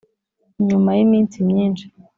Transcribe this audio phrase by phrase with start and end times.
[0.67, 1.85] nyuma y’iminsi myinshi